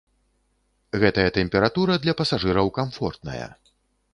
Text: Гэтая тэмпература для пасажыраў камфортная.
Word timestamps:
Гэтая 1.03 1.25
тэмпература 1.37 1.99
для 2.07 2.15
пасажыраў 2.23 2.67
камфортная. 2.79 3.47